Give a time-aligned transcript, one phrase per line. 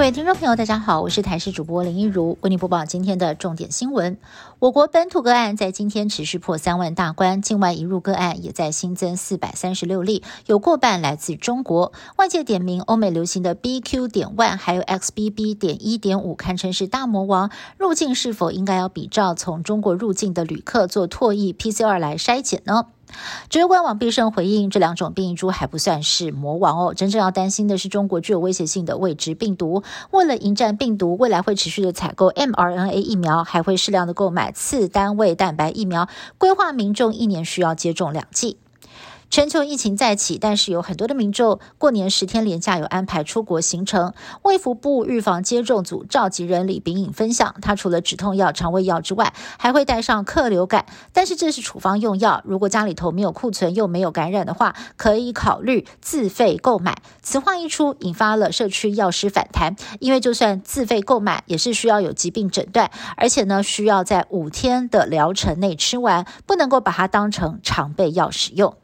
[0.00, 4.16] 各位听众朋友，大家好，我是台视主播林一如，为您播报今天的重点新闻。
[4.58, 11.92] 我国本土个案在今天持续破三万大关，境外移入个案也在新增四百三十六例，有过半来自中国。
[12.16, 14.08] 外界点名欧美流行的 BQ.
[14.08, 15.54] 点 one 还有 XBB.
[15.54, 17.50] 点一点五，堪称是大魔王。
[17.76, 22.86] 入境是否应该要比照从中国入境的旅客做唾液 PCR 来筛检呢？
[23.48, 29.82] 指挥官网必胜回应，这两种变异株还不算是魔王哦，真正要担心的是中国具有威胁性的未知病毒。
[30.10, 38.58] 为了迎战病毒，未来会持续的采购 mRNA 疫苗，还会适量的购买次单位蛋白疫苗，规划民众一年需要接种两剂。
[39.30, 44.12] 全球疫情再起，但是有很多的民众过年十天连假有安排出国行程。
[44.42, 50.84] 卫福部预防接种组召集人李炳颖分享，他除了止痛药、肠胃药之外，还会带上克流感。
[51.12, 57.00] 但是这是处方用药，如果家里头没有库存又没有感染的话，可以考虑自费购买。
[57.22, 68.74] 此话一出，引发了社区药师反弹，因为就算自费购买，也是需要有疾病诊断，而且呢需要在五天的疗程内吃完，不能够把它当成常备药使用。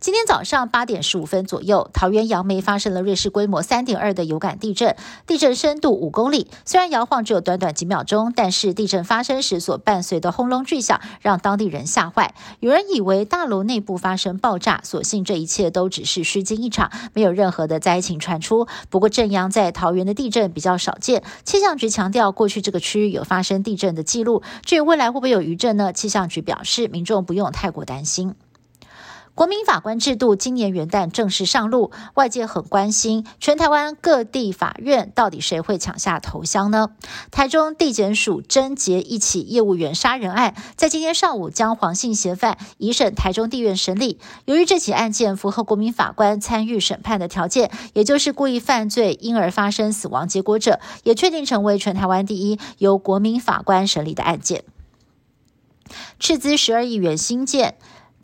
[0.00, 4.94] 今天早上八点十五分左右，桃园杨梅发生了瑞士规模三点二的有感地震，
[5.26, 6.46] 地震深度五公里。
[6.64, 12.32] 虽然摇晃只有短短几秒钟，但是地震发生时所伴随的轰隆巨响让当地人吓坏。
[12.60, 18.68] 有人以为大楼内部发生爆炸，所幸这一切都只是虚惊一场，没有任何的灾情传出。
[18.90, 24.44] 不过震央在桃园的地震比较少见，气象局强调，过去这个区域有发生地震的记录。
[24.64, 25.92] 至于未来会不会有余震呢？
[25.92, 28.36] 气象局表示，民众不用太过担心。
[29.38, 36.88] 国民法官制度今年元旦正式上路，外界很关心全台湾各地法院到底谁会抢下头香呢？
[37.30, 44.18] 台中地检署侦结一起业务员杀人案，在今天上午将黄姓嫌犯移审台中地院审理。
[44.44, 54.64] 由于这起案件符合国民法官参与审判的条件，也就是故意犯罪因而发生死亡结果者，也确定成为全台湾第一由国民法官审理的案件。
[56.18, 57.76] 斥资十二亿元新建。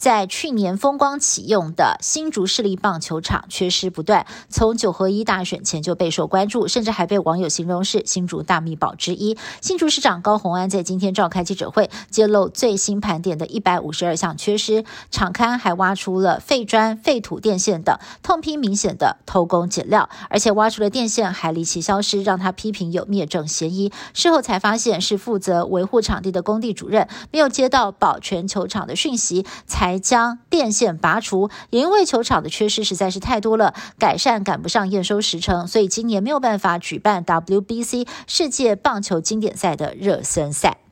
[0.04, 9.38] 在去年风光启用的新竹市立棒球场缺失不断，从九合一大选前就备受关注，甚至还被网友形容是新竹大秘宝之一。
[9.62, 23.90] 新竹市长高虹安在今天召开记者会，揭露最新盘点的一百五十二项缺失，场刊还挖出了废砖、废土电线等，痛批明显的偷工减料，而且挖出了电线还离奇消失，让他批评有灭证嫌疑。
[24.12, 29.93] 事后才发现是负责维护场地的工地主任没有接到保全球场的讯息，才。
[29.98, 40.83] 将电线拔除，也因为球场的缺失实在是太多了，改善赶不上验收时程，所以今年没有办法举办 WBC 世界棒球经典赛的热身赛。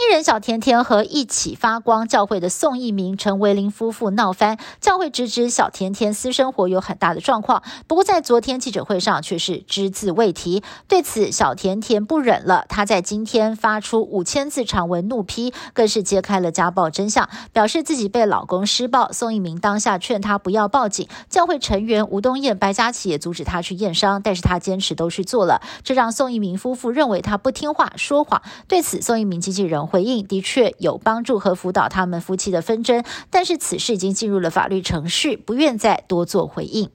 [0.00, 7.62] 艺人小甜甜和一起发光教会的宋一鸣、陈维林夫妇闹翻，教会直指小甜甜私生活有很大的状况。
[7.86, 10.62] 不过在昨天记者会上却是只字未提。
[10.88, 19.12] 对此，小甜甜不忍了，她在今天发出五千字长文怒批，更是揭开了家暴真相，表示自己被老公施暴。
[19.12, 28.40] 宋一鸣当下劝她不要报警，教会成员吴东燕、白嘉琪也阻止她去验伤，但是她坚持都去做了，这让宋一鸣夫妇认为她不听话、说谎。
[28.66, 29.89] 对此，宋一鸣经纪人。
[29.90, 36.88] 回应的确有帮助和辅导他们夫妻的纷争，但是此事已经进入了法律程序，不愿再多做回应。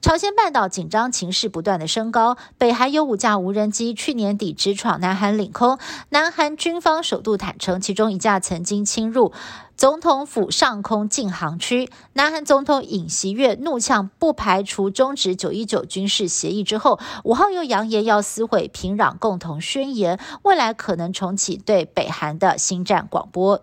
[0.00, 5.78] 朝鲜半岛紧张情势不断的升高，北韩有五架无人机去年底直闯南韩领空，
[6.08, 9.32] 南韩军方首度坦诚，其中一架曾经侵入
[9.76, 11.90] 总统府上空禁航区。
[12.14, 23.62] 南韩总统尹锡悦怒呛，不排除终止九一九军事协议之后，五号又扬言要撕毁平壤共同宣言，未来可能重启对北韩的新战广播。